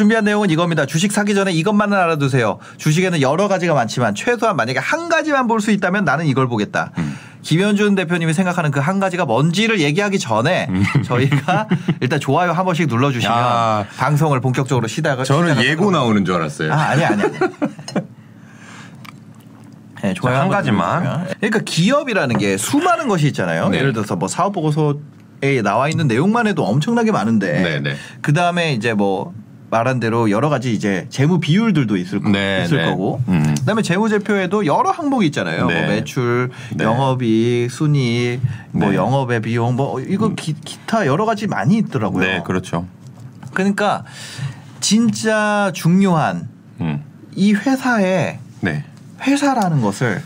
[0.00, 0.86] 준비한 내용은 이겁니다.
[0.86, 2.58] 주식 사기 전에 이것만은 알아두세요.
[2.78, 6.90] 주식에는 여러 가지가 많지만 최소한 만약에 한 가지만 볼 수 있다면 나는 이걸 보겠다.
[6.96, 7.18] 음.
[7.42, 10.68] 김현준 대표님이 생각하는 그 한 가지가 뭔지를 얘기하기 전에
[11.04, 11.66] 저희가
[12.00, 13.42] 일단 좋아요 한 번씩 눌러주시면 음.
[13.42, 13.86] 야.
[13.98, 16.72] 방송을 본격적으로 시작을 저는 예고 나오는 줄 알았어요.
[16.72, 17.32] 아, 아니, 아니, 아니.
[20.02, 20.34] 네, 좋아요.
[20.36, 21.02] 자, 한 가지만.
[21.02, 21.34] 눌러주시면.
[21.40, 23.68] 그러니까 기업이라는 게 수많은 것이 있잖아요.
[23.68, 23.78] 네.
[23.78, 24.94] 예를 들어서 뭐 사업 보고서
[25.42, 27.96] 에 나와 있는 내용만 해도 엄청나게 많은데 네, 네.
[28.20, 29.32] 그 다음에 이제 뭐
[29.70, 32.90] 말한 대로 여러 가지 이제 재무 비율들도 있을, 거, 네, 있을 네.
[32.90, 33.54] 거고 음.
[33.60, 35.66] 그다음에 재무제표에도 여러 항목이 있잖아요.
[35.66, 35.80] 네.
[35.80, 36.84] 뭐 매출, 네.
[36.84, 38.40] 영업이익, 순이익,
[38.72, 38.96] 뭐 네.
[38.96, 42.24] 영업의 비용, 뭐 이거 기, 타 여러 가지 많이 있더라고요.
[42.24, 42.86] 네, 그렇죠.
[43.54, 44.04] 그러니까
[44.80, 46.48] 진짜 중요한
[46.80, 47.04] 음.
[47.36, 48.84] 이 회사의 네.
[49.22, 50.22] 회사라는 것을.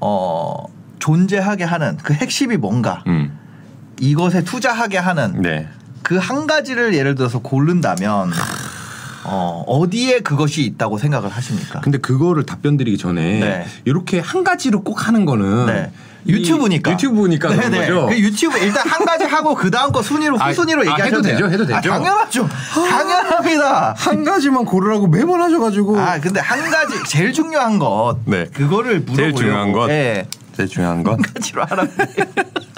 [0.00, 0.66] 어
[0.98, 3.38] 존재하게 하는 그 핵심이 뭔가 음.
[4.00, 5.66] 이것에 투자하게 하는 네.
[6.04, 8.30] 그 한 가지를 예를 들어서 고른다면
[9.24, 11.80] 어 어디에 그것이 있다고 생각을 하십니까?
[11.80, 13.66] 근데 그거를 답변 드리기 전에 네.
[13.86, 15.90] 이렇게 한 가지로 꼭 하는 거는 네.
[16.26, 16.92] 이 유튜브니까.
[16.92, 17.70] 유튜브니까 그런.
[17.70, 18.06] 거죠.
[18.06, 21.22] 그 유튜브 일단 한 가지 하고 그 다음 거 순위로 아, 후순위로 아, 얘기하셔도 해도.
[21.28, 21.50] 되죠?
[21.50, 21.90] 해도 아, 되죠?
[21.90, 22.48] 당연하죠.
[22.72, 23.94] 당연합니다.
[23.96, 28.46] 한 가지만 고르라고 매번 하셔가지고 아 근데 한 가지 제일 중요한 것 네.
[28.52, 29.86] 그거를 물어보려고 제일 중요한 것?
[29.88, 30.26] 네.
[30.56, 31.90] 제일 중요한 건한 가지로 하라고.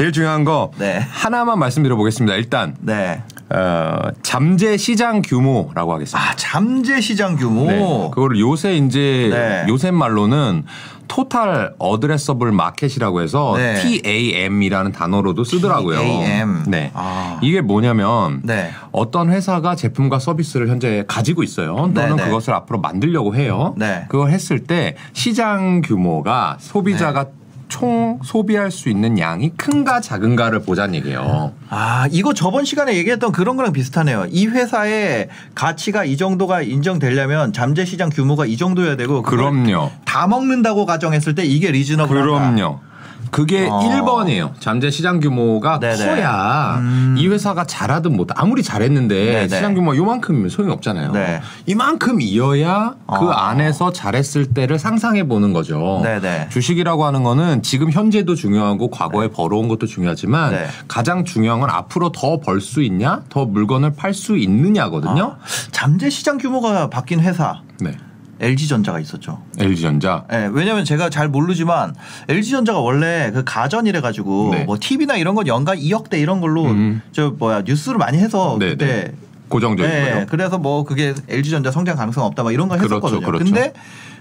[0.00, 0.98] 제일 중요한 거 네.
[1.10, 2.34] 하나만 말씀드려 보겠습니다.
[2.36, 3.22] 일단 네.
[3.50, 6.18] 어, 잠재 시장 규모라고 하겠습니다.
[6.18, 7.66] 아 잠재 시장 규모.
[7.66, 8.10] 네.
[8.10, 9.66] 그거를 요새 이제 네.
[9.68, 10.64] 요새 말로는
[11.06, 13.74] 토탈 어드레서블 마켓이라고 해서 네.
[13.74, 15.98] TAM이라는 단어로도 쓰더라고요.
[15.98, 16.62] TAM.
[16.68, 16.92] 네.
[16.94, 17.38] 아.
[17.42, 18.70] 이게 뭐냐면 네.
[18.92, 21.76] 어떤 회사가 제품과 서비스를 현재 가지고 있어요.
[21.94, 22.16] 또는.
[22.16, 23.74] 그것을 앞으로 만들려고 해요.
[23.76, 24.06] 네.
[24.08, 27.30] 그걸 했을 때 시장 규모가 소비자가 네.
[27.70, 31.54] 총 소비할 수 있는 양이 큰가 작은가를 보자는 얘기예요.
[31.70, 34.26] 아, 이거 저번 시간에 얘기했던 그런 거랑 비슷하네요.
[34.30, 39.90] 이 회사의 가치가 이 정도가 인정되려면 잠재 시장 규모가 이 정도여야 되고 그럼요.
[40.04, 42.80] 다 먹는다고 가정했을 때 이게 리즈너블 그럼요.
[43.30, 43.78] 그게 어.
[43.80, 44.52] 1번이에요.
[44.60, 46.04] 잠재 시장 규모가 네네.
[46.06, 47.14] 커야 음.
[47.18, 49.48] 이 회사가 잘하든 못 아무리 잘했는데 네네.
[49.48, 51.12] 시장 규모가 요만큼이면 소용이 없잖아요.
[51.12, 51.40] 네.
[51.66, 53.30] 이만큼이어야 그 어.
[53.30, 56.00] 안에서 잘했을 때를 상상해 보는 거죠.
[56.02, 56.48] 네네.
[56.50, 60.66] 주식이라고 하는 거는 지금 현재도 중요하고 과거에 벌어온 것도 중요하지만 네.
[60.88, 65.36] 가장 중요한 건 앞으로 더 벌 수 있냐, 더 물건을 팔 수 있느냐거든요.
[65.40, 67.96] 아, 잠재 시장 규모가 바뀐 회사 네.
[68.40, 69.42] LG전자가 있었죠.
[69.58, 70.24] LG전자.
[70.32, 71.94] 예, 왜냐면 제가 잘 모르지만
[72.28, 74.64] LG전자가 원래 그 가전이래 가지고 네.
[74.64, 77.02] 뭐 TV나 이런 건 연간 2억대 이런 걸로 음.
[77.12, 79.12] 저 뭐야 뉴스를 많이 해서 네, 그때 네.
[79.48, 80.26] 고정적인 네, 거요.
[80.28, 83.20] 그래서 뭐 그게 LG전자 성장 가능성 없다 막 이런 거 그렇죠, 했었거든요.
[83.26, 83.44] 그렇죠.
[83.44, 83.72] 근데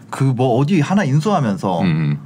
[0.10, 2.18] 그 뭐 어디 하나 인수하면서 음.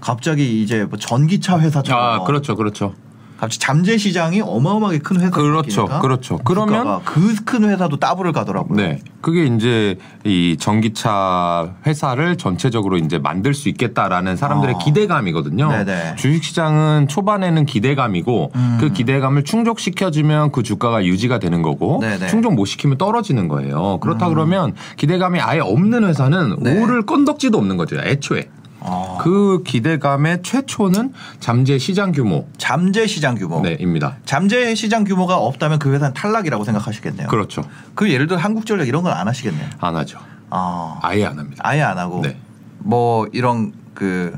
[0.00, 2.94] 갑자기 이제 뭐 전기차 회사처럼 아, 그렇죠, 그렇죠.
[3.40, 6.38] 갑자기 잠재 시장이 어마어마하게 큰 회사가 그렇죠, 그렇죠.
[6.44, 8.76] 그러면 그 큰 회사도 따블을 가더라고요.
[8.76, 9.00] 네.
[9.20, 14.78] 그게 이제 이 전기차 회사를 전체적으로 이제 만들 수 있겠다라는 사람들의 어.
[14.78, 15.68] 기대감이거든요.
[15.68, 16.16] 네네.
[16.16, 18.78] 주식 시장은 초반에는 기대감이고 음.
[18.80, 22.28] 그 기대감을 충족시켜주면 그 주가가 유지가 되는 거고 네네.
[22.28, 23.98] 충족 못 시키면 떨어지는 거예요.
[24.00, 26.80] 그렇다 그러면 기대감이 아예 없는 회사는 네.
[26.80, 27.96] 오를 건덕지도 없는 거죠.
[27.96, 28.48] 애초에.
[28.80, 29.18] 어.
[29.20, 32.48] 그 기대감의 최초는 잠재 시장 규모.
[32.58, 33.60] 잠재 시장 규모.
[33.60, 34.16] 네, 입니다.
[34.24, 37.28] 잠재 시장 규모가 없다면 그 회사는 탈락이라고 생각하시겠네요.
[37.28, 37.62] 그렇죠.
[37.94, 39.68] 그 예를 들어 한국전력 이런 건 안 하시겠네요.
[39.80, 40.18] 안 하죠.
[40.50, 41.62] 아, 아예 안 합니다.
[41.64, 42.36] 아예 안 하고 네.
[42.78, 44.32] 뭐 이런 그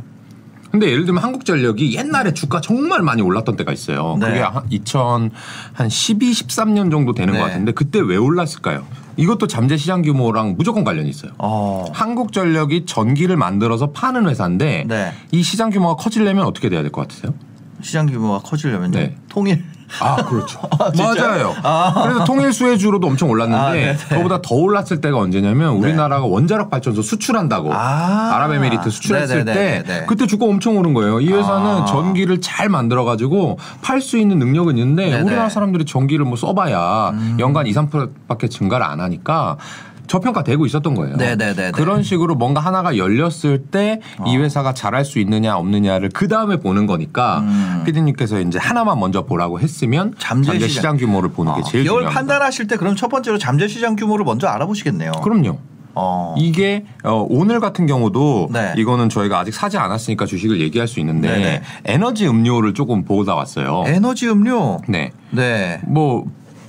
[0.70, 4.16] 근데 예를 들면 한국전력이 옛날에 주가 정말 많이 올랐던 때가 있어요.
[4.19, 4.26] 네.
[4.26, 5.30] 그게 한 2000,
[5.74, 7.38] 한 12, 13년 정도 되는 네.
[7.38, 8.86] 것 같은데 그때 왜 올랐을까요?
[9.16, 11.32] 이것도 잠재 시장 규모랑 무조건 관련이 있어요.
[11.38, 11.84] 어.
[11.92, 15.12] 한국전력이 전기를 만들어서 파는 회사인데 네.
[15.30, 17.34] 이 시장 규모가 커지려면 어떻게 돼야 될 것 같으세요?
[17.82, 18.98] 시장 규모가 커지려면요.
[18.98, 19.16] 네.
[19.28, 19.64] 통일.
[20.00, 20.58] 아, 그렇죠.
[20.94, 21.14] 진짜요?
[21.14, 21.54] 맞아요.
[21.62, 22.02] 아.
[22.02, 23.96] 그래서 통일 수혜주로도 엄청 올랐는데 아, 네네.
[24.08, 28.30] 그거보다 더 올랐을 때가 언제냐면 우리나라가 원자력 발전소 수출한다고 아.
[28.34, 29.82] 아랍에미리트 수출했을 네네네네.
[29.82, 31.20] 때 그때 주가 엄청 오른 거예요.
[31.20, 31.84] 이 회사는 아.
[31.84, 35.20] 전기를 잘 만들어 가지고 팔 수 있는 능력은 있는데 네네.
[35.20, 35.26] 음.
[35.26, 39.58] 우리나라 사람들이 전기를 뭐 써봐야 연간 2, 3%밖에 증가를 안 하니까
[40.07, 41.16] 저평가되고 있었던 거예요.
[41.16, 41.71] 네네네네.
[41.72, 47.39] 그런 식으로 뭔가 하나가 열렸을 때이 회사가 잘할 수 있느냐 없느냐를 그 다음에 보는 거니까
[47.41, 47.83] 음.
[47.87, 50.69] 피디님께서 이제 하나만 먼저 보라고 했으면 잠재 시장.
[50.69, 52.21] 시장 규모를 보는 게 어, 제일 기업을 중요합니다.
[52.21, 55.13] 판단하실 때 그럼 첫 번째로 잠재 시장 규모를 먼저 알아보시겠네요.
[55.22, 55.59] 그럼요.
[55.95, 56.34] 어.
[56.39, 58.75] 이게 어, 오늘 같은 경우도 네.
[58.78, 61.63] 이거는 저희가 아직 사지 않았으니까 주식을 얘기할 수 있는데 네네.
[61.84, 63.84] 에너지 음료를 조금 보다 왔어요.
[63.87, 64.78] 에너지 음료.
[64.89, 65.13] 네.
[65.31, 65.81] 네.
[65.87, 66.25] 뭐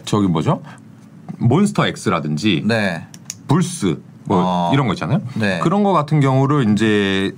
[0.05, 0.61] 저기 뭐죠?
[1.39, 3.05] 몬스터 X라든지 네.
[3.57, 4.71] 불스 뭐 어.
[4.73, 5.21] 이런 거 있잖아요.
[5.35, 5.59] 네.
[5.61, 7.31] 그런 거 같은 경우를 이제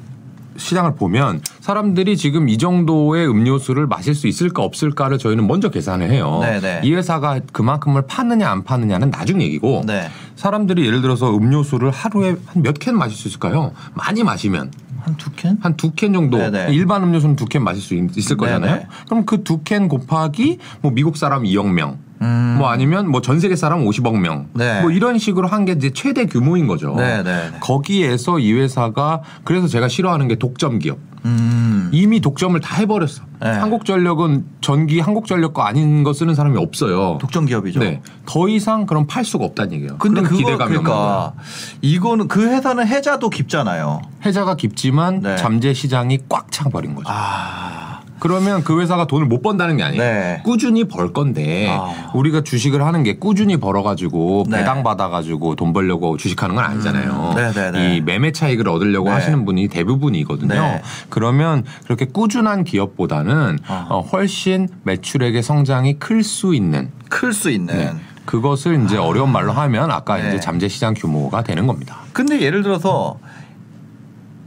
[0.57, 6.39] 시장을 보면 사람들이 지금 이 정도의 음료수를 마실 수 있을까 없을까를 저희는 먼저 계산을 해요.
[6.41, 6.81] 네네.
[6.85, 10.07] 이 회사가 그만큼을 파느냐 안 파느냐는 나중 얘기고 네.
[10.37, 13.73] 사람들이 예를 들어서 음료수를 하루에 한 몇 캔 마실 수 있을까요?
[13.93, 14.71] 많이 마시면
[15.01, 15.57] 한 두 캔?
[15.61, 16.73] 한 두 캔 정도 네네.
[16.73, 18.71] 일반 음료수는 두 캔 마실 수 있- 있을 거잖아요.
[18.75, 18.87] 네네.
[19.09, 22.55] 그럼 그 두 캔 곱하기 뭐 미국 사람 2억 명, 음.
[22.57, 24.81] 뭐 아니면 뭐 전 세계 사람 50억 명, 네.
[24.81, 26.93] 뭐 이런 식으로 한 게 이제 최대 규모인 거죠.
[26.95, 27.51] 네 네.
[27.59, 30.97] 거기에서 이 회사가 그래서 제가 싫어하는 게 독점 기업.
[31.25, 31.89] 음.
[31.91, 33.23] 이미 독점을 다 해버렸어.
[33.41, 33.49] 네.
[33.49, 37.17] 한국전력은 전기 한국전력 거 아닌 거 쓰는 사람이 없어요.
[37.19, 37.79] 독점 기업이죠.
[37.79, 38.01] 네.
[38.27, 39.97] 더 이상 그럼 팔 수가 없다는 얘기예요.
[39.97, 40.69] 근데 그거 기대감이.
[40.69, 41.33] 그러니까
[41.81, 44.01] 이거는 그 회사는 해자도 깊잖아요.
[44.23, 45.35] 해자가 깊지만 네.
[45.37, 47.07] 잠재 시장이 꽉 차버린 거죠.
[47.11, 47.94] 아.
[48.25, 50.01] 그러면 그 회사가 돈을 못 번다는 게 아니에요.
[50.01, 50.41] 네.
[50.43, 52.09] 꾸준히 벌 건데 아.
[52.15, 54.57] 우리가 주식을 하는 게 꾸준히 벌어가지고 네.
[54.57, 57.33] 배당 받아가지고 돈 벌려고 주식하는 건 아니잖아요.
[57.33, 57.35] 음.
[57.35, 57.97] 네네네.
[57.97, 59.13] 이 매매 차익을 얻으려고 네.
[59.13, 60.53] 하시는 분이 대부분이거든요.
[60.55, 60.81] 네.
[61.09, 63.85] 그러면 그렇게 꾸준한 기업보다는 아.
[63.91, 67.77] 어, 훨씬 매출액의 성장이 클 수 있는 클 수 있는.
[67.77, 67.93] 네.
[68.25, 70.29] 그것을 이제 어려운 말로 하면 아까 네.
[70.29, 71.97] 이제 잠재 시장 규모가 되는 겁니다.
[72.11, 73.19] 근데 예를 들어서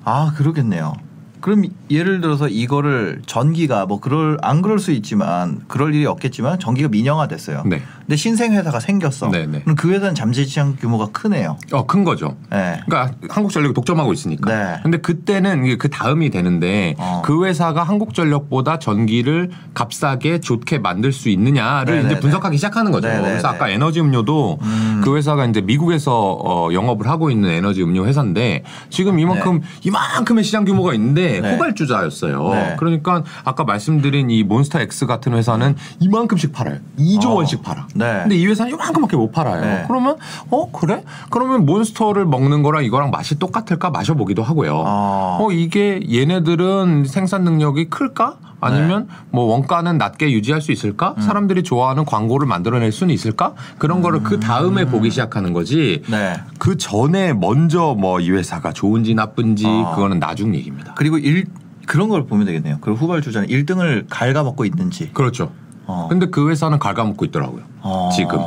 [0.04, 0.94] 아 그러겠네요.
[1.40, 6.88] 그럼 예를 들어서 이거를 전기가 뭐 그럴 안 그럴 수 있지만 그럴 일이 없겠지만 전기가
[6.88, 7.64] 민영화됐어요.
[7.66, 7.82] 네.
[8.08, 9.28] 근데 신생 회사가 생겼어.
[9.28, 9.60] 네, 네.
[9.60, 11.58] 그럼 그 회사는 잠재 시장 규모가 크네요.
[11.72, 12.36] 어, 큰 거죠.
[12.50, 12.80] 네.
[12.86, 14.50] 그러니까 한국전력이 독점하고 있으니까.
[14.50, 14.80] 네.
[14.82, 17.20] 근데 그때는 그 다음이 되는데 어.
[17.22, 22.12] 그 회사가 한국전력보다 전기를 값싸게 좋게 만들 수 있느냐를 네네네.
[22.14, 23.08] 이제 분석하기 시작하는 거죠.
[23.08, 23.28] 네네네.
[23.28, 25.02] 그래서 아까 에너지 음료도 음.
[25.04, 30.64] 그 회사가 이제 미국에서 어, 영업을 하고 있는 에너지 음료 회사인데 지금 이만큼 이만큼의 시장
[30.64, 31.52] 규모가 있는데 네.
[31.52, 32.48] 후발주자였어요.
[32.54, 32.76] 네.
[32.78, 36.78] 그러니까 아까 말씀드린 이 X 같은 회사는 이만큼씩 팔아요.
[36.98, 37.34] 2조 어.
[37.34, 37.86] 원씩 팔아.
[37.98, 38.20] 네.
[38.22, 39.60] 근데 이 회사는 이만큼밖에 못 팔아요.
[39.60, 39.84] 네.
[39.88, 40.16] 그러면
[40.50, 41.02] 어 그래?
[41.30, 44.82] 그러면 몬스터를 먹는 거랑 이거랑 맛이 똑같을까 마셔보기도 하고요.
[44.86, 45.38] 아.
[45.40, 48.36] 어 이게 얘네들은 생산 능력이 클까?
[48.60, 49.14] 아니면 네.
[49.30, 51.14] 뭐 원가는 낮게 유지할 수 있을까?
[51.16, 51.22] 음.
[51.22, 53.54] 사람들이 좋아하는 광고를 만들어낼 수는 있을까?
[53.78, 56.02] 그런 거를 그 다음에 보기 시작하는 거지.
[56.06, 56.10] 음.
[56.10, 56.34] 네.
[56.58, 59.92] 그 전에 먼저 뭐 이 회사가 좋은지 나쁜지 아.
[59.94, 60.92] 그거는 나중 얘기입니다.
[60.96, 61.46] 그리고 일
[61.86, 62.78] 그런 걸 보면 되겠네요.
[62.80, 65.10] 그 후발 주자는 1등을 갉아먹고 있는지.
[65.14, 65.50] 그렇죠.
[65.88, 66.06] 어.
[66.08, 67.62] 근데 그 회사는 갉아먹고 있더라고요.
[67.80, 68.10] 어.
[68.14, 68.38] 지금.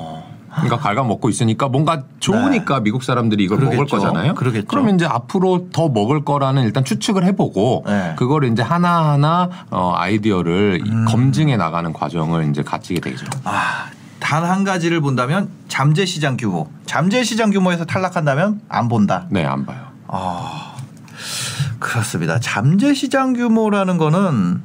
[0.53, 3.75] 그러니까 갉아먹고 있으니까 뭔가 좋으니까 미국 사람들이 이걸 먹을 네.
[3.77, 3.97] 그러겠죠.
[3.97, 4.35] 거잖아요.
[4.35, 4.67] 그러겠죠.
[4.67, 8.13] 그러면 이제 앞으로 더 먹을 거라는 일단 추측을 해보고 네.
[8.17, 11.05] 그걸 이제 하나하나 어, 아이디어를 음.
[11.07, 13.25] 검증해 나가는 과정을 이제 갖추게 되죠.
[13.45, 13.85] 아,
[14.19, 16.67] 단 한 가지를 본다면 잠재 시장 규모.
[16.85, 19.25] 잠재 시장 규모에서 탈락한다면 안 본다.
[19.29, 19.79] 네, 안 봐요.
[20.07, 20.75] 아,
[21.79, 22.39] 그렇습니다.
[22.41, 24.61] 잠재 시장 규모라는 거는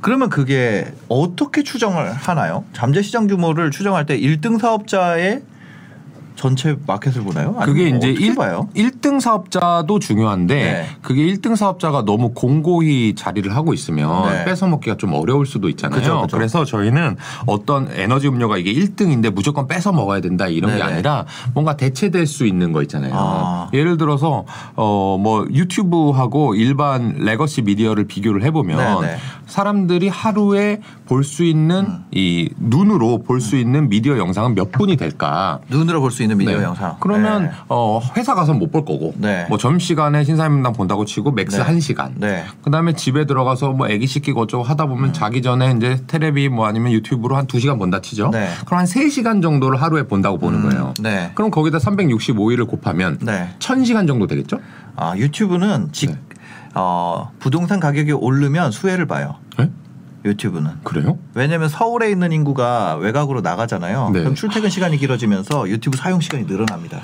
[0.00, 2.64] 그러면 그게 어떻게 추정을 하나요?
[2.72, 5.42] 잠재 시장 규모를 추정할 때 1등 사업자의
[6.36, 7.54] 전체 마켓을 보나요?
[7.64, 8.68] 그게 뭐 이제 어떻게 일 봐요?
[8.76, 10.86] 1등 사업자도 중요한데 네.
[11.02, 14.44] 그게 1등 사업자가 너무 공고히 자리를 하고 있으면 네.
[14.44, 15.98] 뺏어먹기가 좀 어려울 수도 있잖아요.
[15.98, 16.38] 그죠, 그죠.
[16.38, 17.16] 래서 저희는
[17.46, 20.92] 어떤 에너지 음료가 이게 1등인데 무조건 뺏어 먹어야 된다 이런 게 네네.
[20.92, 21.24] 아니라
[21.54, 23.12] 뭔가 대체될 수 있는 거 있잖아요.
[23.14, 23.70] 아.
[23.72, 24.44] 예를 들어서
[24.76, 29.16] 어 뭐 유튜브하고 일반 legacy 미디어를 비교를 해보면 네네.
[29.46, 32.04] 사람들이 하루에 볼 수 있는 음.
[32.12, 35.60] 이 눈으로 볼수 있는 미디어 영상은 몇 분이 될까?
[35.68, 36.64] 눈으로 볼 수 있는 미디어 네.
[36.64, 36.96] 영상.
[37.00, 37.50] 그러면 네.
[37.68, 39.46] 어, 회사 가서 못 볼 거고 네.
[39.48, 41.62] 뭐 점심시간에 신사임당 본다고 치고 max 네.
[41.62, 42.44] 한 1시간 네.
[42.62, 46.90] 그다음에 집에 들어가서 뭐 애기 씻기고 어쩌고 하다 보면 자기 전에 이제 테레비 뭐 아니면
[46.92, 48.30] 유튜브로 한 2시간 본다 치죠.
[48.30, 48.48] 네.
[48.66, 50.94] 그럼 한 3시간 정도를 하루에 본다고 보는 음, 거예요.
[51.00, 51.30] 네.
[51.36, 53.50] 그럼 거기다 365일을 곱하면 네.
[53.60, 54.58] 1000시간 정도 되겠죠?
[54.96, 56.16] 아, 유튜브는 직 네.
[56.74, 59.36] 어, 부동산 가격이 오르면 수혜를 봐요.
[59.58, 59.70] 네?
[60.26, 60.70] 유튜브는.
[60.82, 61.18] 그래요?
[61.34, 64.10] 왜냐면 서울에 있는 인구가 외곽으로 나가잖아요.
[64.12, 64.20] 네.
[64.20, 67.00] 그럼 출퇴근 시간이 길어지면서 유튜브 사용 시간이 늘어납니다.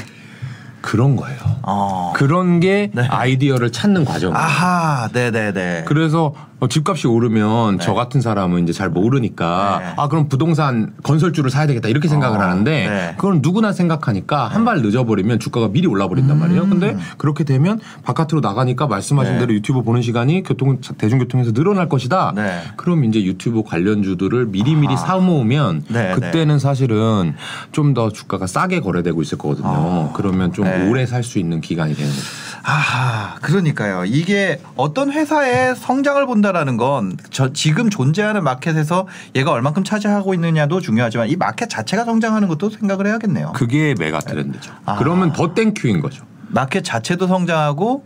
[0.80, 1.38] 그런 거예요.
[1.62, 2.12] 어.
[2.16, 3.06] 그런 게 네.
[3.06, 4.36] 아이디어를 찾는 과정이에요.
[4.36, 5.84] 아하, 네네네.
[5.86, 7.84] 그래서 어, 집값이 오르면 네.
[7.84, 9.94] 저 같은 사람은 이제 잘 모르니까 네.
[9.96, 13.14] 아 그럼 부동산 건설주를 사야 되겠다 이렇게 생각을 어, 하는데 네.
[13.16, 16.68] 그건 누구나 생각하니까 한 발 늦어버리면 주가가 미리 올라 버린단 말이에요.
[16.68, 19.34] 근데 그렇게 되면 바깥으로 나가니까 말씀하신 음.
[19.34, 19.40] 네.
[19.40, 22.32] 대로 유튜브 보는 시간이 교통 대중교통에서 늘어날 것이다.
[22.36, 22.60] 네.
[22.76, 24.96] 그럼 이제 유튜브 관련주들을 미리미리 아하.
[25.04, 27.34] 사 모으면 네, 그때는 사실은
[27.72, 29.66] 좀 더 주가가 싸게 거래되고 있을 거거든요.
[29.68, 30.12] 아.
[30.14, 30.88] 그러면 좀 네.
[30.88, 32.22] 오래 살 수 있는 기간이 되는 거죠.
[32.64, 34.04] 아, 그러니까요.
[34.04, 41.28] 이게 어떤 회사의 성장을 본다라는 건 저 지금 존재하는 마켓에서 얘가 얼만큼 차지하고 있느냐도 중요하지만
[41.28, 43.52] 이 마켓 자체가 성장하는 것도 생각을 해야겠네요.
[43.52, 44.72] 그게 mega trend죠.
[44.84, 44.96] 아.
[44.96, 46.24] 그러면 더 thank you인 거죠.
[46.48, 48.04] 마켓 자체도 성장하고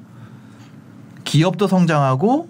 [1.24, 2.48] 기업도 성장하고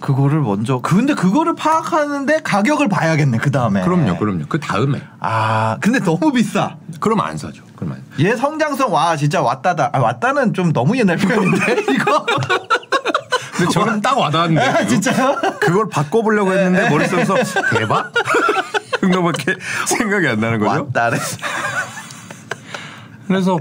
[0.00, 4.44] 그거를 먼저 근데 그거를 파악하는데 가격을 봐야겠네 그 다음에 그럼요, 그럼요.
[4.48, 7.63] 그 다음에 아 근데 너무 비싸 그럼 안 사죠.
[7.76, 8.02] 안.
[8.20, 12.24] 얘 성장성 와 진짜 왔다다 아, 왔다는 좀 너무 옛날 표현인데 이거
[13.56, 14.60] 근데 저는 딱 와닿았는데.
[14.68, 17.34] 아, 진짜요 그걸 바꿔보려고 했는데 머릿속에서
[17.70, 18.12] 대박?
[19.00, 19.54] 정도밖에
[19.86, 20.84] 생각이 안 나는 거죠.
[20.84, 21.18] 왔다래
[23.26, 23.58] 그래서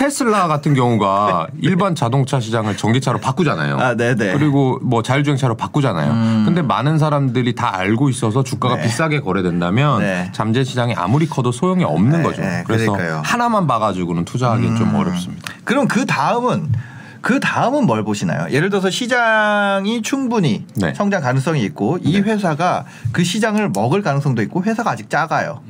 [0.00, 3.78] 테슬라 같은 경우가 일반 자동차 시장을 전기차로 바꾸잖아요.
[3.78, 4.32] 아, 네네.
[4.32, 4.38] 음.
[4.38, 6.44] 그리고 뭐 자율주행차로 바꾸잖아요.
[6.46, 8.82] 근데 많은 사람들이 다 알고 있어서 주가가 네.
[8.84, 10.30] 비싸게 거래된다면 네.
[10.32, 12.40] 잠재 시장이 아무리 커도 소용이 없는 네, 거죠.
[12.40, 13.18] 네, 그래서 그러니까요.
[13.18, 13.22] 음.
[13.22, 15.52] 하나만 봐가지고는 투자하기는 좀 어렵습니다.
[15.64, 16.72] 그럼 그 다음은
[17.20, 18.46] 그 다음은 뭘 보시나요?
[18.50, 20.94] 예를 들어서 시장이 충분히 네.
[20.94, 25.60] 성장 가능성이 있고 이 회사가 그 시장을 먹을 가능성도 있고 회사가 아직 작아요.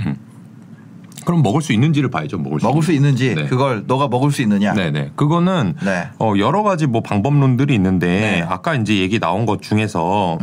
[1.24, 2.38] 그럼 먹을 수 있는지를 봐야죠.
[2.38, 2.66] 먹을 수.
[2.66, 3.46] 먹을 수 있는지 네.
[3.46, 4.72] 그걸 너가 먹을 수 있느냐.
[4.74, 5.12] 네네.
[5.16, 6.08] 그거는 네.
[6.18, 8.42] 어, 여러 가지 뭐 방법론들이 있는데 네.
[8.42, 8.46] 음.
[8.48, 10.38] 아까 이제 얘기 나온 것 중에서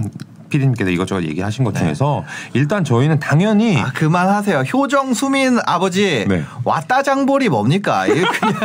[0.50, 3.80] 피디님께서 이것저것 얘기하신 것 중에서 일단 저희는 당연히 네.
[3.80, 4.60] 아 그만하세요.
[4.72, 6.44] 효정 수민 아버지 네.
[6.64, 8.06] 왔다 장볼이 뭡니까?
[8.06, 8.54] 이게 그냥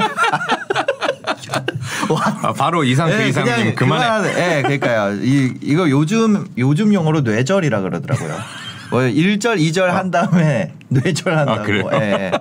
[2.41, 4.57] 아, 바로 이상 그 예, 이상님 그만해.
[4.57, 5.19] 예, 그러니까요.
[5.23, 8.35] 이 이거 요즘 요즘 용어로 뇌절이라 그러더라고요.
[8.89, 11.59] 뭐 1절, 2절 한 다음에 뇌절 한다고.
[11.59, 11.89] 아, 그래요?
[11.93, 12.31] 예.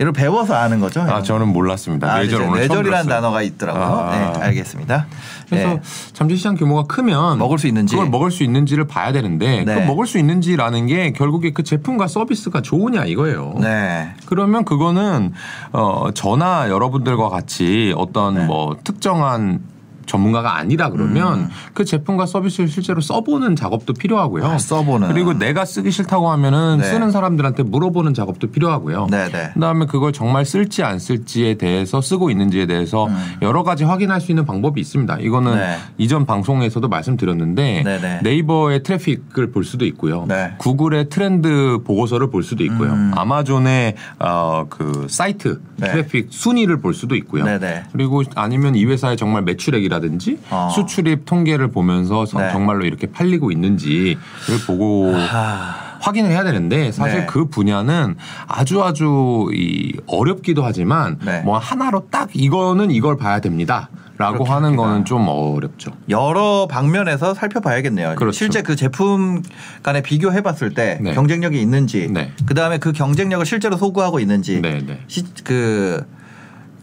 [0.00, 1.02] 이걸 배워서 아는 거죠.
[1.02, 2.10] 아 저는 몰랐습니다.
[2.10, 3.08] 아, 뇌절 오늘 뇌절이라는.
[3.08, 3.84] 단어가 있더라고요.
[3.84, 4.10] 아.
[4.10, 5.06] 네, 알겠습니다.
[5.50, 5.80] 그래서 네.
[6.14, 7.94] 잠재시장 규모가 크면 먹을 수 있는지.
[7.94, 9.74] 그걸 먹을 수 있는지를 봐야 되는데 네.
[9.74, 13.56] 그 먹을 수 있는지라는 게 결국에 그 제품과 서비스가 좋으냐 이거예요.
[13.60, 14.10] 네.
[14.26, 15.32] 그러면 그거는
[15.72, 18.44] 어 저나 여러분들과 같이 어떤 네.
[18.46, 19.60] 뭐 특정한
[20.10, 21.48] 전문가가 아니라 그러면 음.
[21.72, 24.44] 그 제품과 서비스를 실제로 써보는 작업도 필요하고요.
[24.44, 25.08] 아, 써보는.
[25.08, 26.84] 그리고 내가 쓰기 싫다고 하면은 네.
[26.84, 29.06] 쓰는 사람들한테 물어보는 작업도 필요하고요.
[29.10, 29.50] 네, 네.
[29.54, 33.08] 그다음에 그걸 정말 쓸지 안 쓸지에 대해서 쓰고 있는지에 대해서
[33.40, 35.18] 여러 가지 확인할 수 있는 방법이 있습니다.
[35.20, 35.58] 이거는 음.
[35.58, 35.76] 네.
[35.98, 38.20] 이전 방송에서도 말씀드렸는데 네, 네.
[38.22, 40.24] 네이버의 트래픽을 볼 수도 있고요.
[40.26, 40.54] 네.
[40.58, 42.92] 구글의 트렌드 보고서를 볼 수도 있고요.
[43.14, 45.90] 아마존의 어, 그 사이트 네.
[45.92, 47.44] 트래픽 순위를 볼 수도 있고요.
[47.44, 47.84] 네, 네.
[47.92, 50.68] 그리고 아니면 이 회사의 정말 매출액이라 든지 어.
[50.74, 52.50] 수출입 통계를 보면서 성- 네.
[52.52, 54.16] 정말로 이렇게 팔리고 있는지를
[54.66, 57.26] 보고 아, 확인을 해야 되는데 사실 네.
[57.26, 58.16] 그 분야는
[58.46, 61.40] 아주 아주 이 어렵기도 하지만 네.
[61.42, 64.76] 뭐 하나로 딱 이거는 이걸 봐야 됩니다 라고 그렇게 하는.
[64.76, 65.92] 거는 좀 어렵죠.
[66.10, 68.16] 여러 방면에서 살펴봐야겠네요.
[68.16, 68.36] 그렇죠.
[68.36, 69.42] 실제 그 제품
[69.82, 71.14] 간에 비교해 봤을 때 네.
[71.14, 72.30] 경쟁력이 있는지, 네.
[72.44, 75.00] 그 다음에 그 경쟁력을 실제로 소구하고 있는지, 네, 네.
[75.06, 76.04] 시, 그,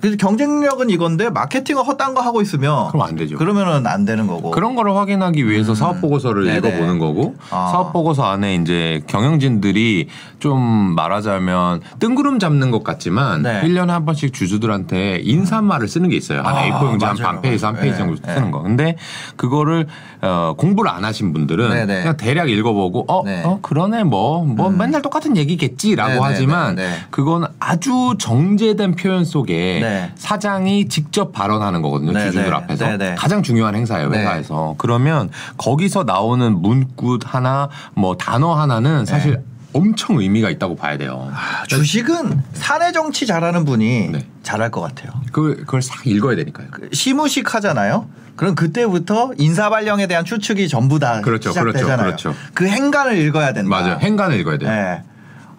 [0.01, 3.37] 그 경쟁력은 이건데 마케팅을 헛단 거 하고 있으면 그럼 안 되죠.
[3.37, 4.51] 그러면은 안 되는 거고.
[4.51, 6.53] 그런 거를 확인하기 위해서 사업 보고서를 뭐.
[6.53, 6.67] 네네.
[6.69, 7.69] 읽어보는 거고 아.
[7.71, 10.07] 사업 보고서 안에 이제 경영진들이
[10.39, 13.61] 좀 말하자면 뜬구름 잡는 것 같지만 네.
[13.63, 16.41] 1년에 한 번씩 주주들한테 인사말을 쓰는 게 있어요.
[16.43, 17.83] 한 아, A4 용지 한 반 페이지 한 맞아요.
[17.83, 18.33] 페이지 네, 정도 네.
[18.35, 18.61] 쓰는 거.
[18.61, 18.95] 근데
[19.35, 19.87] 그거를
[20.21, 21.99] 어, 공부를 안 하신 분들은 네네.
[22.01, 23.41] 그냥 대략 읽어보고 어, 네.
[23.43, 26.77] 어 그러네 뭐뭐 맨날 똑같은 얘기겠지라고 네네, 하지만.
[27.09, 30.11] 그건 아주 정제된 표현 속에 네.
[30.15, 32.13] 사장이 직접 발언하는 거거든요.
[32.13, 32.31] 네네.
[32.31, 33.15] 주주들 앞에서 네네.
[33.15, 34.19] 가장 중요한 행사예요 네.
[34.19, 39.41] 회사에서 그러면 거기서 나오는 문구 하나 뭐 단어 하나는 사실
[39.73, 41.31] 엄청 의미가 있다고 봐야 돼요.
[41.33, 44.25] 아, 주식은 사내 정치 잘하는 분이 네.
[44.43, 45.11] 잘할 것 같아요.
[45.31, 46.67] 그 그걸 싹 읽어야 되니까요.
[46.71, 48.07] 그 시무식 하잖아요.
[48.35, 51.97] 그럼 그때부터 인사 발령에 대한 추측이 전부 다 그렇죠, 시작되잖아요.
[51.97, 52.51] 그렇죠, 그렇죠.
[52.53, 53.69] 그 행간을 읽어야 된다.
[53.69, 53.97] 맞아요.
[53.99, 54.69] 행간을 읽어야 돼요.
[54.69, 55.03] 네.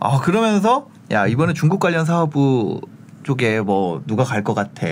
[0.01, 2.81] 아 그러면서 야 이번에 중국 관련 사업부
[3.23, 4.87] 쪽에 뭐 누가 갈 것 같아.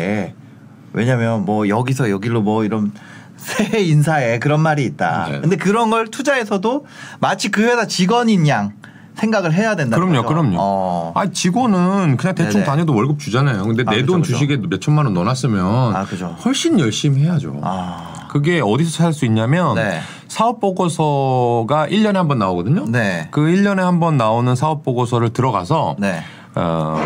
[0.93, 2.93] 왜냐면 뭐 여기서 여기로 뭐 이런
[3.37, 5.29] 새 인사에 그런 말이 있다.
[5.31, 5.41] 네.
[5.41, 6.87] 근데 그런 걸 투자에서도
[7.21, 8.73] 마치 그 회사 직원인 양
[9.15, 9.97] 생각을 해야 된다.
[9.97, 10.57] 그럼요, 그럼요.
[10.59, 11.13] 어.
[11.15, 12.65] 아 직원은 그냥 대충 네네.
[12.65, 13.63] 다녀도 월급 주잖아요.
[13.65, 14.33] 근데 아, 내 그죠, 돈 그죠.
[14.35, 16.37] 주식에 몇 천만 원 넣어놨으면 아, 그죠.
[16.45, 17.61] 훨씬 열심히 해야죠.
[17.63, 18.27] 아.
[18.31, 20.01] 그게 어디서 찾을 수 있냐면 네.
[20.29, 22.85] 사업 보고서가 1년에 한 번 나오거든요.
[22.89, 23.29] 네.
[23.31, 26.23] 그 1년에 한 번 나오는 사업 보고서를 들어가서 네.
[26.55, 26.99] 어,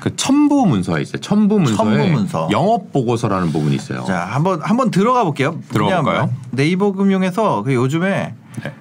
[0.00, 1.20] 그 첨부 문서에 있어요.
[1.20, 2.48] 첨부 문서에 첨부 문서.
[2.50, 4.04] 영업 보고서라는 부분이 있어요.
[4.04, 5.58] 자, 한번 한번 들어가 볼게요.
[5.68, 6.30] 들어가 그냥 볼까요?
[6.50, 8.72] 네이버 금융에서 그 요즘에 네.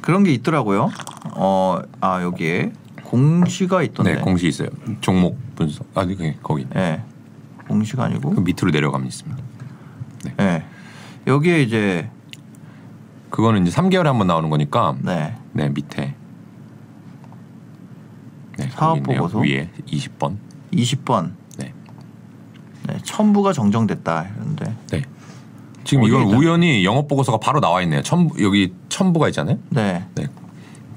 [0.00, 0.90] 그런 게 있더라고요.
[1.34, 2.72] 어, 아 여기에
[3.04, 4.14] 공시가 있던데.
[4.16, 4.68] 네, 공시 있어요.
[5.00, 5.86] 종목 분석.
[5.94, 6.66] 아, 네, 거기.
[6.76, 7.02] 예.
[7.68, 8.30] 공시가 아니고.
[8.30, 9.42] 그 밑으로 내려가면 있습니다.
[10.40, 10.64] 예.
[11.26, 12.10] 여기에 이제
[13.30, 15.36] 그거는 이제 3개월에 한 번 나오는 거니까 네.
[15.52, 16.14] 네, 밑에
[18.60, 19.02] 네, 사업.
[19.02, 19.38] 보고서?
[19.38, 20.36] 위에 20번.
[20.72, 21.32] 20번.
[21.58, 21.72] 네.
[22.86, 22.98] 네.
[23.02, 24.74] 첨부가 정정됐다 이런데.
[24.90, 25.02] 네.
[25.84, 26.36] 지금 이건 있나?
[26.38, 28.02] 우연히 영업 보고서가 바로 나와 있네요.
[28.02, 29.58] 첨부 여기 첨부가 있잖아요.
[29.70, 30.04] 네.
[30.14, 30.26] 네.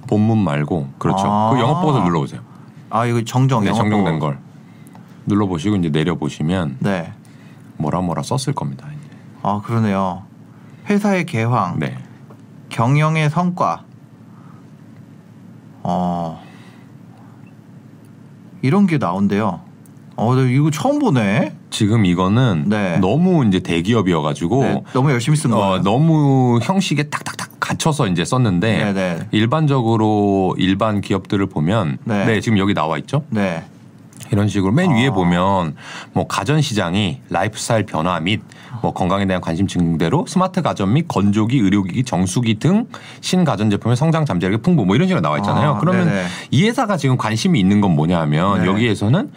[0.07, 1.25] 본문 말고 그렇죠.
[1.25, 1.51] 아.
[1.53, 2.41] 그 영업 보고서 눌러 보세요.
[2.89, 4.19] 아 이거 정정 네, 정정된.
[4.19, 4.37] 걸
[5.25, 7.13] 눌러 보시고 이제 내려 보시면 네.
[7.77, 8.87] 뭐라 뭐라 썼을 겁니다.
[8.91, 9.15] 이제.
[9.41, 10.23] 아 그러네요.
[10.89, 11.97] 회사의 개황, 네.
[12.69, 13.85] 경영의 성과.
[15.81, 16.42] 어.
[18.63, 19.59] 이런 게 나온대요.
[20.15, 21.53] 어, 나 이거 처음 보네.
[21.69, 22.97] 지금 이거는 네.
[22.99, 25.65] 너무 이제 대기업이어가지고 네, 너무 열심히 쓴 거예요.
[25.65, 29.27] 어, 너무 형식에 딱딱딱 갖춰서 이제 썼는데 네, 네.
[29.31, 32.25] 일반적으로 일반 기업들을 보면 네.
[32.25, 32.41] 네.
[32.41, 33.25] 지금 여기 나와 있죠.
[33.29, 33.63] 네.
[34.31, 34.95] 이런 식으로 맨 아.
[34.95, 35.75] 위에 보면
[36.13, 38.41] 뭐 가전 시장이 라이프스타일 변화 및
[38.81, 42.87] 뭐 건강에 대한 관심 증대로 스마트 가전 및 건조기, 의료기기, 정수기 등
[43.21, 45.75] 신가전 제품의 성장 잠재력이 풍부 뭐 이런 식으로 나와 있잖아요.
[45.75, 46.25] 아, 그러면 네네.
[46.51, 48.67] 이 회사가 지금 관심이 있는 건 뭐냐면 네.
[48.67, 49.31] 여기에서는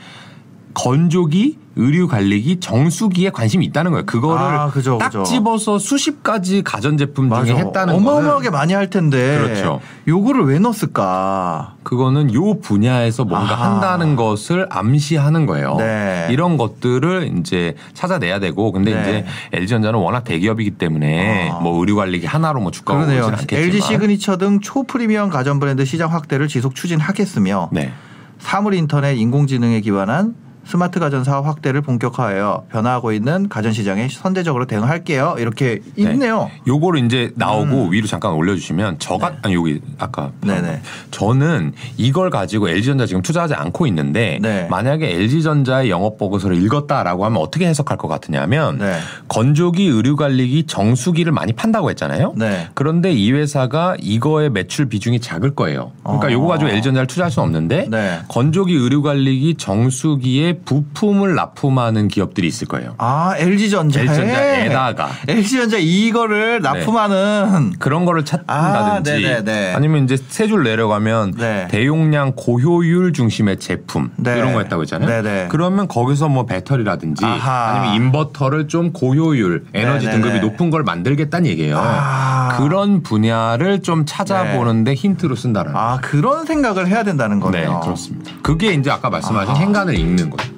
[0.76, 4.04] 건조기, 의류 관리기, 정수기에 관심이 있다는 거예요.
[4.04, 5.24] 그거를 아, 그죠, 딱 그죠.
[5.24, 7.56] 집어서 수십 가지 가전 제품 중에 맞아.
[7.56, 9.38] 했다는 어마어마하게 거는 많이 할 텐데.
[9.42, 9.80] 그렇죠.
[10.06, 11.76] 요거를 왜 넣었을까?
[11.82, 13.72] 그거는 요 분야에서 뭔가 아하.
[13.72, 15.76] 한다는 것을 암시하는 거예요.
[15.78, 16.28] 네.
[16.30, 19.00] 이런 것들을 이제 찾아내야 되고 근데 네.
[19.00, 21.60] 이제 LG전자는 워낙 대기업이기 때문에 아.
[21.60, 23.24] 뭐 의류 관리기 하나로 뭐 주가가 그러네요.
[23.24, 27.92] 오르진 않겠지만 LG 시그니처 등 초프리미엄 가전 브랜드 시장 확대를 지속 추진하겠으며 네.
[28.38, 30.34] 사물 인터넷 인공지능에 기반한
[30.66, 35.36] 스마트 가전 사업 확대를 본격화하여 변화하고 있는 가전 시장에 선제적으로 대응할게요.
[35.38, 36.50] 이렇게 있네요.
[36.66, 40.48] 요거를 이제 나오고 위로 잠깐 올려주시면 저가 아니 여기 아까 음.
[40.48, 40.82] 네네.
[41.10, 44.66] 저는 이걸 가지고 LG전자 지금 투자하지 않고 있는데 네.
[44.68, 48.98] 만약에 만약에 LG전자의 영업 보고서를 읽었다라고 하면 어떻게 해석할 것 같으냐면 네.
[49.28, 52.34] 건조기, 의류 관리기, 정수기를 많이 판다고 했잖아요.
[52.36, 52.68] 네.
[52.74, 55.92] 그런데 이 회사가 이거의 매출 비중이 작을 거예요.
[56.02, 56.32] 그러니까 어.
[56.32, 58.20] 요거 가지고 LG전자를 투자할 수는 없는데 네.
[58.28, 62.94] 건조기, 의류 관리기, 정수기에 부품을 납품하는 기업들이 있을 거예요.
[62.98, 69.74] 아 LG전자에 LG전자에다가 LG전자 이거를 납품하는 그런 거를 찾는다든지 아, 네네네.
[69.74, 71.66] 아니면 이제 세 줄 내려가면 네.
[71.70, 74.36] 대용량 고효율 중심의 제품 네.
[74.38, 75.22] 이런 거 했다고 했잖아요.
[75.22, 75.48] 네네.
[75.50, 77.70] 그러면 거기서 뭐 배터리라든지 아하.
[77.80, 80.22] 아니면 인버터를 좀 고효율 에너지 네네네.
[80.22, 81.78] 등급이 높은 걸 만들겠다는 얘기예요.
[81.78, 82.35] 아.
[82.56, 85.78] 그런 분야를 좀 찾아보는데 힌트로 쓴다는 거.
[85.78, 87.80] 아 그런 생각을 해야 된다는 네, 거네요.
[87.80, 88.32] 그렇습니다.
[88.42, 89.60] 그게 이제 아까 말씀하신 아하.
[89.60, 90.52] 행간을 읽는 거예요.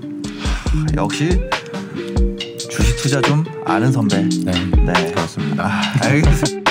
[0.97, 1.41] 역시
[2.71, 4.17] 주식 투자 좀 아는 선배.
[4.45, 5.13] 네, 네.
[5.13, 5.65] 그렇습니다.
[5.67, 6.71] 아, 알겠습니다.